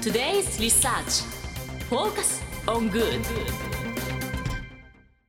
[0.00, 1.24] Today's Research.
[1.90, 3.20] Focus on Good.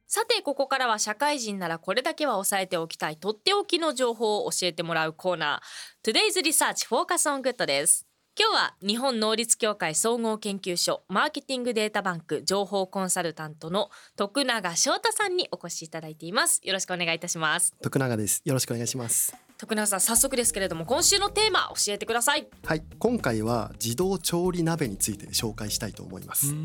[0.05, 6.13] さてここからは社会人ならこれだけは押さえておきたいとっておきの情報を教えてもらうコーナー。
[6.13, 8.05] Today's Research Focus on Good です。
[8.39, 16.61] 今日は日本能率協会総合研究所マーケティングデータバンク情報コンサルタントの徳永翔太さんにお越しいただいています。
[16.63, 17.73] よろしくお願いいたします。
[17.81, 18.43] 徳永です。
[18.45, 19.48] よろしくお願いします。
[19.59, 22.47] 徳永さん早速ですけれども今週のテーマ教えてください。
[22.65, 22.83] はい。
[22.97, 26.55] 今回は自動調理鍋について紹介したいと思います。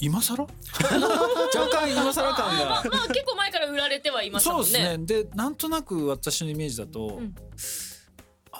[0.00, 0.44] 今更？
[0.74, 2.64] 若干今更感が。
[2.64, 4.66] まあ結構前から売られてはいましたもんね。
[4.66, 5.04] そうですね。
[5.04, 7.34] でなんとなく私のイメージだと、うん。
[7.36, 7.40] あ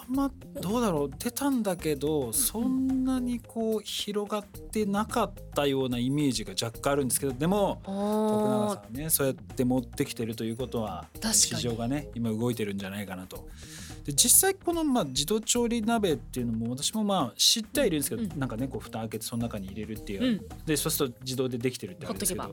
[0.09, 0.30] んま
[0.61, 1.11] どうだろう。
[1.19, 13.48] 出たんだけどそんなにこう広がってなかったようなイメージが若干あるんですけどでも徳永おさんねそうやって持ってきてるということは市場がね今動いてるんじゃないかなと。
[14.05, 18.39] で実際このまあ自動調理鍋っていうのも私もまあ知ってはいるんですけど、うん。
[18.39, 20.48] なんかねこう蓋開けてその中に入れるっていう、うん。
[20.65, 22.53] でそうすると自動でできてるってあるんですけどはい、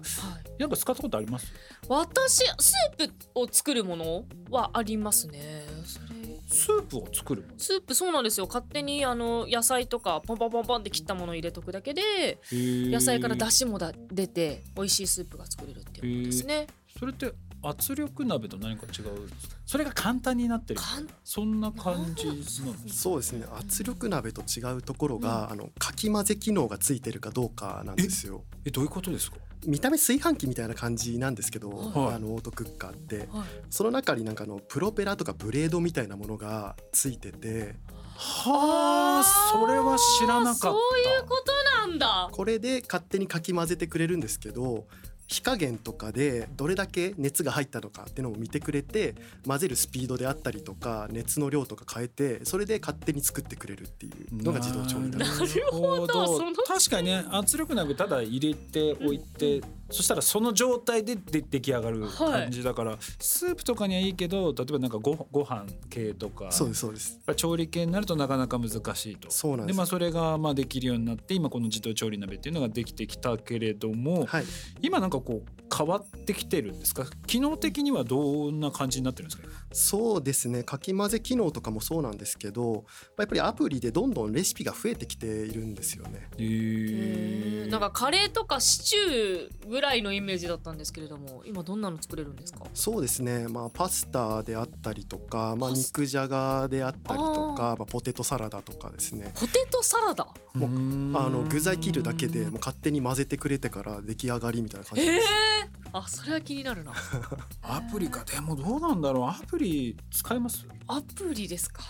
[0.59, 1.53] なんか使ったことあります？
[1.87, 5.63] 私スープを作るものはありますね。
[5.85, 6.14] それ
[6.55, 8.47] スープを作るスープそうなんですよ。
[8.47, 16.67] 勝手にあの野菜とかポンポンポンポンって切ったものを入れとくだけで野野菜から出汁もだ出て美味しいスープが作れるっていうものですね。
[16.97, 19.55] それって圧力鍋と何か違うんですか？
[19.65, 20.79] それが簡単になってる
[21.23, 23.45] そんな感じなんですそうですね。
[23.51, 28.43] 圧力鍋と違うところが、あのかき混ぜ機能がついてるかどうかなんですよ。
[28.65, 29.37] えどういうことですか？
[29.65, 32.15] 見た目炊飯器みたいな感じなんですけど、はい。
[32.15, 33.17] あのオートクッカーって。
[33.17, 33.27] はい。
[33.69, 37.75] その中になんかあのプロペラとかブレードみたいなものがついてて。
[38.17, 40.59] はあそれは知らなかった。
[40.59, 42.29] そういうことなんだ。
[42.31, 44.87] これで勝手にかき混ぜてくれるんですけど
[45.27, 49.15] 火加減とかでどれだけ熱が入ったのかっていうのを見てくれて
[49.47, 55.31] 混ぜるスピードであったりとか熱の量とか変えてそれで勝手に作ってくれるっていうのが自動調理鍋なる
[55.71, 56.39] ほど。
[56.67, 67.19] 確かにね圧力鍋ただ入れておいて、そしたらその状態でで出来上がる感じだから、スープとかにはいいけど例えばなんかごご飯系とかそうですそうです。
[67.35, 69.29] 調理系になるとなかなか難しいと。
[69.29, 69.77] そうなんです。
[69.77, 74.45] まあそれがまあできるようになって今この自動調理鍋っていうのができてきたけれども、はい。
[74.81, 77.05] 今なんかこう変わってきてるんですか？
[77.27, 79.47] 機能的にはどんな感じになってるんですか？
[79.73, 80.63] そうですね。
[80.63, 82.85] かき混ぜ機能とかもそうなんですけど
[83.17, 86.29] まあやっぱりアプリでどんどんレシピが増えてきているんですよね。
[86.37, 92.65] へなんかカレーとかシチューぐらいのイメージだったんですけれども今どんなの作れるんですか？
[92.73, 93.47] そうですね。
[93.47, 99.33] まあパスタであったりとか、まあ、肉じゃがであったりとあかまあ、ポテトサラダとかですね。
[99.35, 100.27] ポテトサラダ？
[100.53, 105.21] もううあの具材切るだけでもう勝手に混ぜてくれてから出来上がりみたいな感じええで
[105.65, 105.71] す。
[105.93, 106.91] あそれは気になるな。
[107.63, 108.23] アプリか。
[108.23, 109.23] でもどうなんだろう。
[109.25, 110.65] アプリ使えます？
[110.87, 111.83] アプリですか。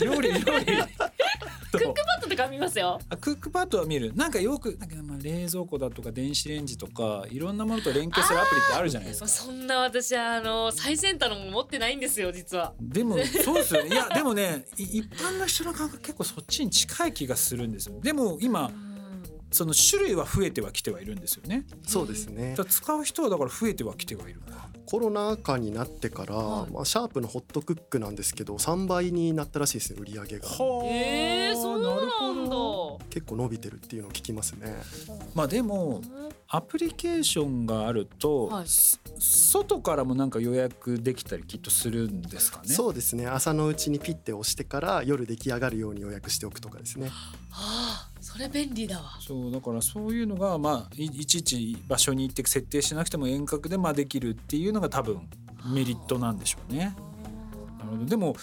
[0.00, 0.66] 料理料理。
[1.72, 2.98] クックパッドとか見ますよ。
[3.10, 4.14] あクックパッドは見る。
[4.14, 9.28] なんかよくなんかまあ冷蔵庫だとか電子レンジとかいろんなものと連携するアプリってあるじゃないですか。
[9.28, 12.72] そんな私はあの最先端のもの持ってないんですよ実は。
[12.80, 13.90] でもそうですよね。
[13.90, 18.00] いやでもねい一般の人の感覚結構そっちに近い気がするんですよ。
[18.00, 18.70] でも今
[19.56, 21.64] その種類は増えてはきてはいるんですよね。
[21.86, 22.50] そうですね。
[22.50, 24.40] だから使う人はだから増えてはきてはいる
[24.84, 26.70] コロナ禍になってから、はい。
[26.70, 30.46] まあ、シャープのホットクックなんですけど3倍になったらしいですね売り上げが。
[30.84, 32.98] えー、そうなんるほど。
[33.00, 34.74] だ結構伸びてるっていうのを聞きますね。
[35.34, 36.02] まあでも
[36.56, 38.66] アプリケーションがあると、はい。
[38.66, 42.68] す外からもなんか予約できたりきっとするんですかね？
[42.68, 43.26] そうですね。
[43.26, 47.10] 朝のうちにピッて押してから夜出来上がるように予約しておくとかですね。
[47.52, 49.18] ああそれ便利だわ。
[49.20, 55.28] そうだからそういうのがまあいいちいち場所に行って設定しなくても遠隔でまあできるっていうのが多分
[55.66, 56.96] メリットなんでしょうね。
[57.78, 58.04] なるほど。
[58.06, 58.34] でも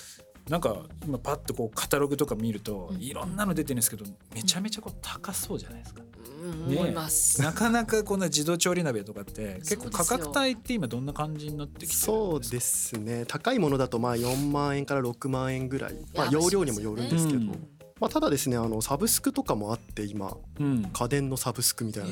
[0.50, 3.02] なんか今パッとこうカタログとか見るとうん。
[3.02, 6.02] いろんなの出てるんですけどめちゃめちゃこう高そうじゃないですか。
[6.50, 12.06] 思います、なかなかこんな自動調理鍋とかって結構価格帯って今どんな感じになってきてるんですか？
[12.06, 13.26] そうですね。
[13.28, 20.84] 高いものだとまあ4万円から6万円ぐらい、まあ、や容量にもよるんですけど、うんまあ、ただですねあのサブスクとかもあって今うん。
[20.92, 22.10] 家電のサブスクみたいな。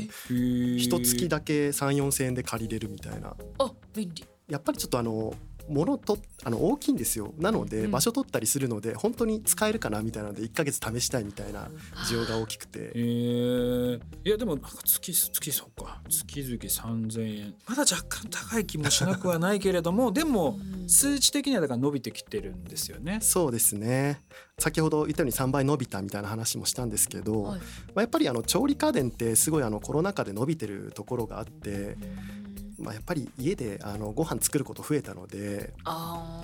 [0.78, 3.36] 一月だけ3 4千円で借りれるみたいな。
[3.58, 4.26] あ便利。
[4.48, 5.34] やっぱりちょっとあの
[5.70, 7.34] 物とあの大きいんですよ。
[7.38, 7.92] なのでうん。
[7.92, 11.70] 場所取ったりするので本当に使えるかなみたいなので1ヶ月試したいみたいな
[12.10, 12.92] 需要が大きくて。
[12.96, 16.02] えー、いやでも月月そうか。
[16.10, 17.54] 月々3,000円。
[17.68, 20.90] まだ若干高い気もしなくはないけれども でもうん。
[20.90, 23.20] 数値的にはだから伸びてきてるんですよね。
[23.22, 24.22] そうですね。
[24.58, 27.60] 先ほど言ったように3倍伸びたみたいな話もしたんですけど、はい。
[27.60, 27.66] ま
[27.98, 31.98] あ、やっぱりあの調理家電ってすごいあのコロナ禍で伸びてるところがあって、
[32.82, 35.74] まあ、やっぱり家であのご飯作ること増えたので。
[35.84, 36.42] あ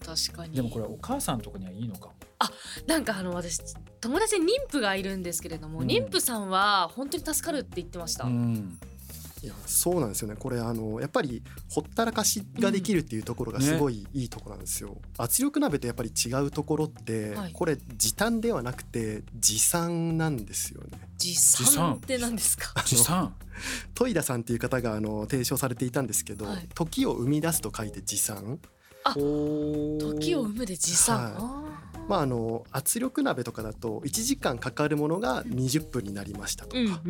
[0.00, 0.54] ー確かに。
[0.54, 2.14] でもこれお母さんとかにはいいのかも。
[2.86, 3.60] なんかあの私
[4.00, 5.86] 友達に妊婦がいるんですけれども、うん。
[5.88, 8.78] 妊婦さんは本当に助かるって言ってました、うん
[9.40, 10.34] いやそうなんですよね。
[10.36, 17.52] これあのやっぱりほったらかしができるっていうところがすごいいいところなんですよ、圧力鍋とやっぱり違うところって、はい。
[17.52, 20.98] これ時短ではなくて持参なんですよね。
[21.18, 22.82] 持参って何ですか？
[22.84, 23.32] 持参
[23.94, 26.68] 戸井田さんっていう方があの提唱されていたんですけど、はい。
[26.74, 28.58] 時を生み出すと書いて持参
[29.14, 31.32] 時を生むで持参、はい。
[31.38, 37.00] あまああの圧力鍋とかだと1時間かかるものが20分になりましたとか、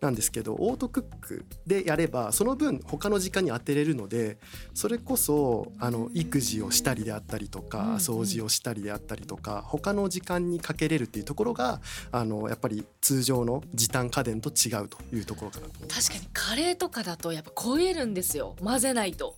[0.00, 4.38] なんですけどオートクックでやればその分他の時間に当てれるので
[4.74, 11.80] それこそあの育児をしたりであったりとか掃除をしたりであったりとか他の時間にかけれるっていうところが
[12.12, 16.08] あのやっぱり通常の時短家電と違うというところかなと思います。
[16.08, 18.54] 確かにカレーとかだとやっぱ焦げるんですよ。
[18.62, 19.36] 混ぜないと。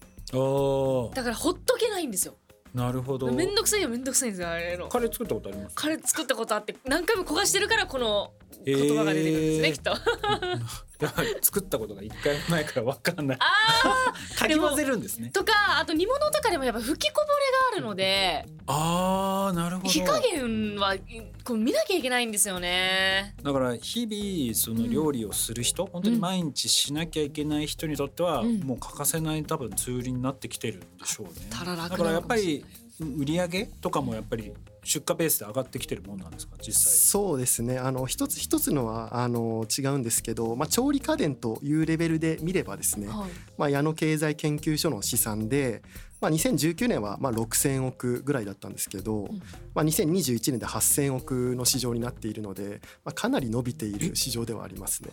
[1.14, 2.34] だからほっとけないんですよ
[2.74, 3.30] なるほど。
[3.30, 4.88] めんどくさいよめんどくさいんですよあれの。
[4.88, 5.76] カレー作ったことあります？
[5.76, 8.32] カレー作ったことあって何回も焦がしてるからこの
[8.64, 9.90] 言葉が出てくるんですね、えーきっと。
[11.04, 13.38] やはり作ったことが一回もないからわかんない。
[13.40, 15.30] あ かき混ぜるんですね。
[15.30, 19.88] とかあと煮物とかでもやっぱ吹きこぼれがあるのでああなるほど。
[19.90, 20.96] 火加減は
[21.44, 23.34] こう見なきゃいけないんですよね。
[23.42, 28.60] だから日々その料理をする人、本当に毎日しなきゃいけない人にとっては、うん。
[28.60, 31.46] もう欠かせない多分ツールになってきてるんでしょうね。
[31.50, 32.64] たら楽だからやっぱなのかもしれり
[33.00, 34.52] 売り上げとかもやっぱり
[34.84, 36.92] 出荷ベースで上がってきてるもんなんですか実際。
[36.92, 37.78] そうですね。
[37.78, 43.30] あの一つ一つのはあの違うんですけど、まあ、調理家電というレベルで見ればですね、はい。
[43.58, 45.82] まあ、矢野経済研究所の試算で、
[46.24, 49.42] まあ、2019年はまあ6,000億ぐらいだったんですけど、ん
[49.74, 55.10] まあ、2021年で8,000億の市場になっているので、まあ、かなり伸びている市場ではありますね。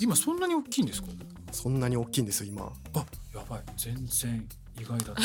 [0.00, 1.08] 今そんなに大きいんですか？
[1.52, 2.72] そんなに大きいんですよ今。
[2.94, 3.06] あ
[3.36, 4.48] やばい全然
[4.80, 5.22] 意外だった。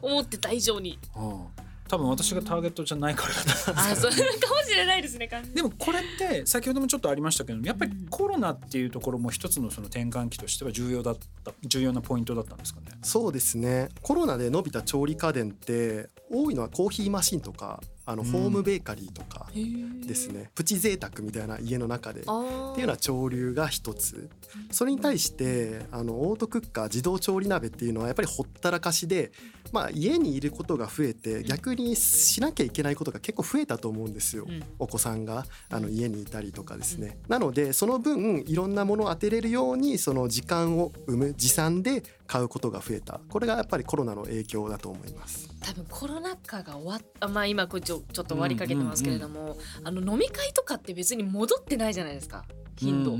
[0.00, 1.44] 思ってた以上にうん
[1.88, 3.92] 多分私がターゲットじゃないからだった。
[3.92, 12.86] あそうかもしれないですね完全にでもこれって先ほどもちょっとありましたけどやっぱりうんコロナっていうところも一つのその転換期としては重要だった重要なポイントだったんですかね。
[13.02, 18.30] そうですねコロナで伸びた調理家電って多いのはコーヒーマシンとかあのうん。
[18.30, 22.20] ホームベーカリーとかですね、プチ贅沢みたいな家の中で。
[22.20, 24.28] っていうのは潮流が一つ。
[24.70, 29.30] それに対してあのオートクッカー自動調理鍋っていうのはやっぱりほったらかしで、
[29.72, 34.62] まあ、家にいることが増えて逆にしなきゃいけないことが結構増えたと思うんですよ、うん。
[34.78, 43.20] お子さんがあの家にいたりとかですね、なのでその分いろんなものを当てれるようにその時間を生む持参で買うことが増えた。
[43.28, 45.48] これがやっぱりコロナの影響だと思います。
[45.60, 52.44] 多分コロナ禍が終わったまあ今こょちょっと終わりかけてますけれども、あの飲み会とかって別に戻ってないじゃないですか
[52.76, 53.18] 頻度、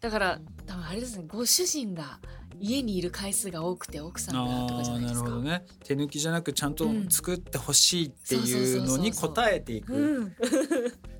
[0.00, 2.20] だから多分あれですねご主人が
[2.60, 5.20] 家にいる回数が多くて奥さんがとかじゃないですか。
[5.22, 5.64] なるほどね。
[5.84, 7.08] 手抜きじゃなくちゃんとうん。
[7.10, 10.32] 作ってほしいっていうのに応えていく。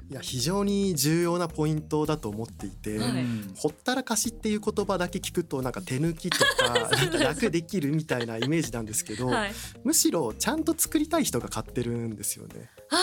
[0.08, 3.10] うんいや非常に重要なポイントだと思っていて、はい。
[3.10, 9.52] うんほったらかしっていう言葉だけ聞くとなんか手抜きとか なんか楽できるみたいなイメージなんですけど、はい、
[9.84, 12.70] むしろちゃんと作りたい人が買ってるんですよね。
[12.90, 12.96] あ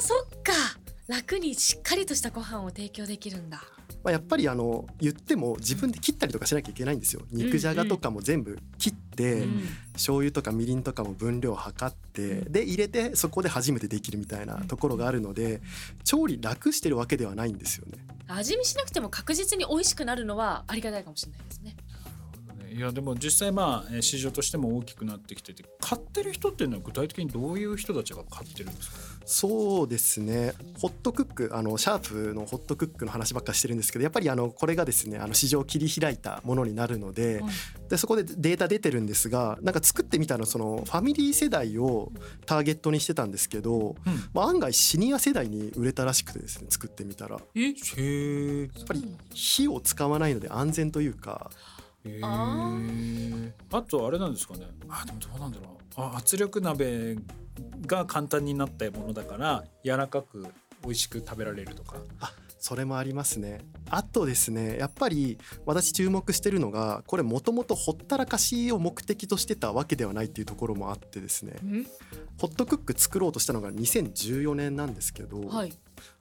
[0.00, 0.52] ーそっか。
[1.08, 3.62] 楽にしっかりとしたご飯を提供できるんだ
[4.04, 7.22] まあ、やっぱりあの言っても自分で切ったりとかしなきゃいけないんですよ。
[7.30, 9.62] 肉じゃがとかも全部切って、うん
[9.98, 15.60] 醤油とかみりんとかも分量測ってで入れてそこで初めてできるみたいなところがあるので
[16.04, 17.98] 調理楽してるわけではないんですよね。
[18.28, 21.76] 味見しなくても確実に美味しくなるのはありがたいかもしれないですね
[22.78, 28.96] いやでも実際まあえー市場としても大きくなってきてて買ってる人っていうのは具体的にどういう人たちが買ってるんですか？
[29.26, 30.54] そうですね。
[30.78, 37.52] ホットクックあのシャープのホットクックの話ばっかしてるんですけどやっぱりあのこれがですねあの市場を切り開いたものになるので,、はい。
[37.90, 42.12] でそこでデータ出てるんですがなんか作ってみたらそのファミリー世代を
[42.46, 43.96] ターゲットにしてたんですけど、
[44.32, 47.36] まあ、案外シニア世代に売れたらしくてですね作ってみたら。
[47.36, 51.50] やえへえっぱり火を使わないので安全というか
[52.16, 54.66] へあえあとあれなんですかね。
[54.88, 56.00] あでもどうなんだろう。
[56.00, 57.16] あ圧力鍋
[57.86, 60.46] が簡単になったものだから柔らかく
[60.82, 61.96] 美味しく食べられるとか。
[62.20, 63.60] あそれもありますね。
[63.88, 71.54] あとですねやっぱり私注目してるのがこれもともとほったらかしを目的としてたわけではないっていうところもあってですね。
[71.62, 71.86] うん。
[72.38, 75.72] ホットクック作ろうとしたのが2014年なんですけど、はい、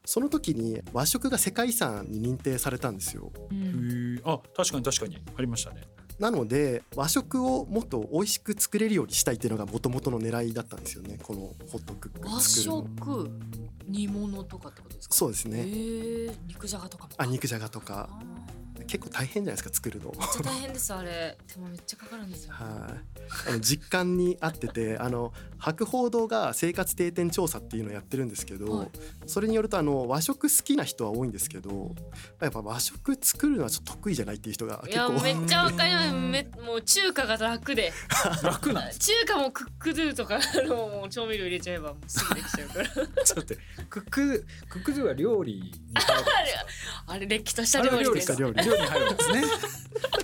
[0.06, 3.32] その時に和食が世界遺産に認定されたんですよ。
[3.52, 5.18] うへあ確かに確かに。
[5.38, 5.82] ありましたね
[6.20, 11.20] なので和食をもっと美味しく作れるようにしたいっていうのがもともとの狙いだったんですよね。
[11.22, 12.88] このホットクック和作るの。
[13.00, 13.30] 食
[13.88, 15.16] 煮物とかってことですか？
[15.16, 15.66] そうですね。
[16.48, 18.10] 肉じゃがとかもあ肉じゃがとか。
[18.12, 18.48] あ
[18.86, 20.12] 結構大変じゃないですか作るの。
[20.12, 21.36] めっちゃ大変ですあれ。
[21.48, 22.54] 手間めっちゃかかるんですよ。
[22.54, 28.90] はい、あの実感に合っててあの博報堂が生活定点調査っていうのをやってるんですけど、はい。
[29.26, 31.96] それによるとあの和食好きな人は多いんですけど
[32.40, 37.92] やっぱ和食作るのはちょっと得意じゃないっていう人がいや結構めっちゃわかりますめもう中華が楽で。
[38.44, 42.86] 楽なんです中華もクックドゥとかあのもう調味料入れちゃえばもうすぐできちゃうから。
[42.88, 43.58] ちょっと待って。
[43.90, 46.24] クッククックドゥは料理に入る
[47.08, 48.36] あれれっきとした料理です。
[48.36, 49.44] 料理か料理料理に入るんですね。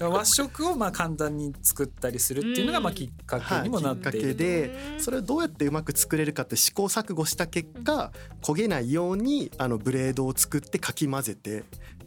[0.02, 8.12] 和食をまあ簡単に作ったりするっていうのがまあきっかけにもなっている、はいきっかけでうんそれをどうやってうまく作れるかって試行錯誤した結果
[8.42, 11.63] 焦げないようにあのブレードを作ってかき混ぜて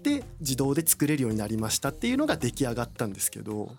[0.07, 3.71] て自動で作れるようになりましたっていうのが出来上がったんですけど、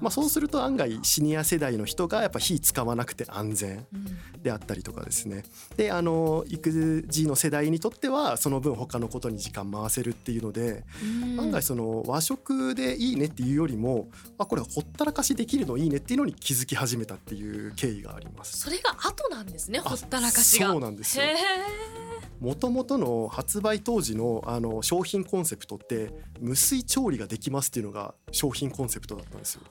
[0.00, 5.42] まあ、そうすると案外シニア世代の人がやっぱ火使わなくて安全うんであったりとかですね。
[5.76, 11.40] であの育児の世代にとってはその分他のことに時間回せるっていうのでうん。
[11.40, 18.58] 案外その和食でいいねっていうよりもあこれほったらかしできるのいいねっていうのに気づき始めたっていう経緯があります。
[18.58, 20.68] それが後なんですねあほったらかしが。
[20.68, 21.24] そうなんですよ。
[22.40, 29.62] もともとの発売当時のあの商品コンセプトって無水調理ができますっていうのが商品コンセプトだったんですよ。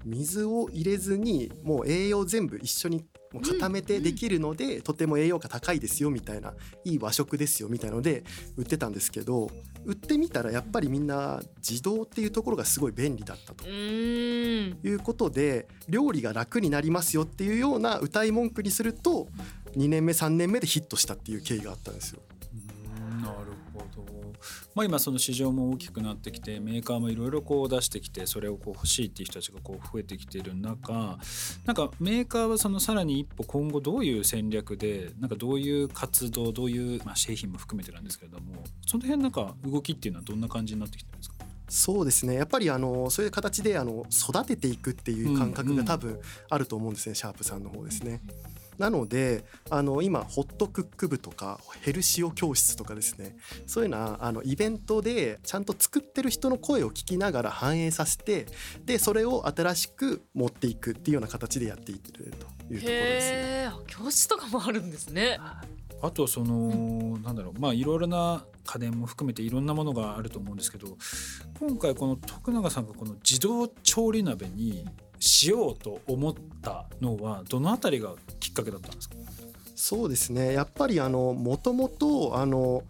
[0.00, 6.54] は水を入れずにもう栄養全部一緒にもう固めてできるので、とても栄養価高いですよみたいな
[6.84, 8.24] いい和食ですよみたいので
[8.56, 9.50] 売ってたんですけど
[9.84, 19.28] 売ってみたらやっぱりみんな自動っていうところがすごい便利だったということで料理が楽になりますよっていうような歌い文句にすると
[19.76, 22.20] 2年目3年目でヒットしたっていう経緯があったんですよ。
[24.74, 31.18] まあ、今その市場も大きくなってきてメーカーもいろいろこう出してきてそれをこう欲しいっていう人たちがこう増えてきている中
[31.64, 41.36] なんかメーカーはそのさらに一歩今後どういう戦略でなんかどういう活動どういう、まあ、製品も含めてなんですけれどもその辺なんか動きっていうのはどんな感じになってきてるんですか？
[41.68, 42.34] そうですね。
[42.34, 48.20] やっぱりあのそういう形であの育てていくっていう感覚が多分あると思うんですね、シャープさんの方ですね。
[48.80, 53.36] なのであの今ホットクック部とかヘルシオ教室とかですね。
[53.66, 58.46] そういうのはあのイベントでちゃんと作ってる人の声を聞きながら反映させて
[58.86, 63.70] でそれを新しく持っていくっていうような形でやっていってるというところですね。
[63.86, 65.38] 教室とかもあるんですね。
[66.02, 70.96] あとその、なんだろうまあいろいろな家電も含めていろんなものがあると思うんですけど
[71.58, 74.86] 今回この徳永さんがこの自動調理鍋に
[75.20, 79.14] しようと思ったのはどのあたりがきっかけだったんですか？
[79.76, 80.52] そうですね。
[80.52, 82.82] やっぱりあのもともとあの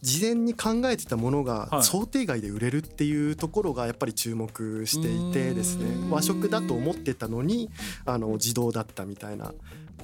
[0.00, 1.70] 事前に考えてたものはい。
[1.70, 5.84] が想定外で売れるっていうところがやっぱり注目していてですね。
[6.10, 7.70] 和食だと思ってたのに
[8.04, 9.52] あの自動だったみたいな。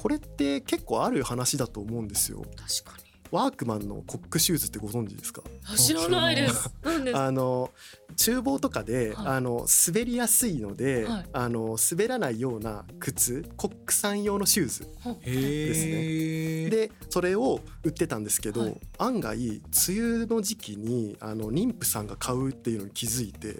[0.00, 2.44] これって結構ある話だと思うんですよ。
[2.56, 5.42] 確かにワークマンのコックシューズってご存知ですか？
[5.70, 6.70] あ知らないです。
[7.14, 7.70] あの
[8.16, 9.26] 厨房とかで、はい。
[9.26, 11.26] あの滑りやすいので、はい。
[11.32, 14.88] あの滑らないような靴コックさん用のシューズ
[15.22, 16.70] へえ。
[16.70, 18.80] でそれを売ってたんですけど、はい。
[18.98, 23.56] 案外梅雨の時期にあの妊婦さんが買うっていうのに気づいて。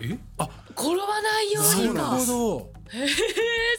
[0.00, 0.18] え？
[0.38, 1.70] あ転ばないように。
[1.70, 2.26] かそうなんです。
[2.28, 2.71] ど。
[2.92, 3.08] へー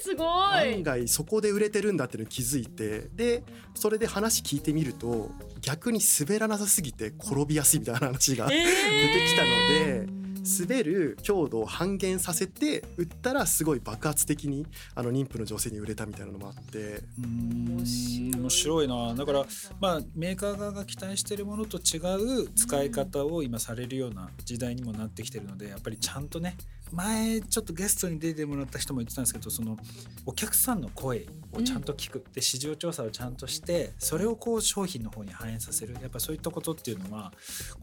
[0.02, 3.44] すご案い外そこで売れてるんだっていうのに気づいてで
[3.76, 10.23] それで話聞いてみると逆に滑らなさすぎて転びやすいみたいな話が出てきたので。
[10.44, 17.02] 滑る強度を半減させて売ったらすごい爆発的にあの妊婦の女性に売れたみたいなのもあって。
[17.18, 19.14] 面白いな。
[19.16, 19.46] だから
[19.80, 22.00] まあメーカー側が期待してるものと違
[22.44, 26.58] う使い方を今されるような時代にもなってきてるのでやっぱりちゃんとね
[26.92, 29.78] 前ちょっとゲストに出てもらった人も言ってたんですけどその
[30.26, 35.96] お客さんの声をちゃんと聞く、で市場調査をちゃんとしてそれをこう商品の方に反映させる。
[36.02, 37.34] やっぱそういったことっていうのは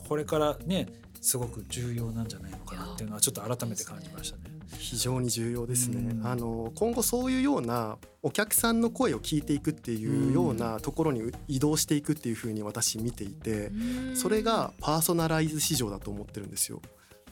[0.08, 0.86] これからね
[1.20, 4.60] すごく重要なんじゃないのかなっていうのはちょっと改めて感じましたね。
[4.78, 13.72] 非常に重要ですねうんあの今後そういうようなお客さんの声を聞いていくっていうようなところに移動していくっていうふうに私見ていて
[14.14, 16.80] それがパーソナライズ市場だと思ってるんですよ。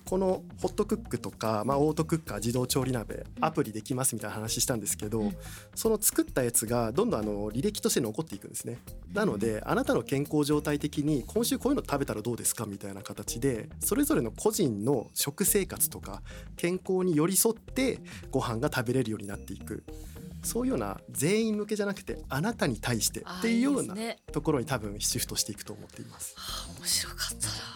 [0.09, 5.37] このホットクックとか、まあ、オートクッカー自動調理鍋アプリできますみたいな話したんですけど、うん。
[5.75, 8.79] その作ったやつがどんどんあの履歴として残っていくんですね。
[9.13, 16.23] なのであなたの健康状態的に今週こういうの食べたらどうですかみたいな形でそれぞれの個人の食生活とか
[16.57, 18.01] 健康に寄り添って
[18.31, 19.85] ご飯が食べれるようになっていく。
[20.43, 23.95] そういうような全員向けじゃなくてあなたに対してっていうような
[24.33, 26.35] ところに多分シフトしていくと思っています。
[26.39, 27.08] あ面白かったな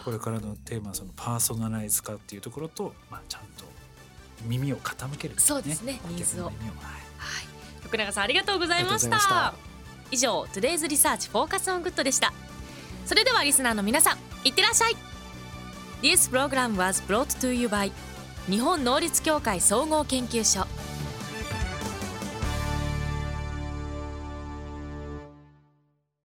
[0.03, 3.65] これからのテーマはそのパーソナライズ化っていうところと、まあ、ちゃんと
[4.45, 6.45] 耳を傾ける、そうですねニーズを。
[6.45, 6.55] はい。
[6.55, 6.63] はい、
[7.83, 9.53] 徳永さんありがとうございました。
[10.11, 12.33] 以上 Today's Research Focus on Good でした。
[13.05, 14.17] それではリスナーの皆さん
[14.47, 14.95] いってらっしゃい。
[16.01, 17.91] This program was brought to you by
[18.49, 20.67] 日本能率協会総合研究所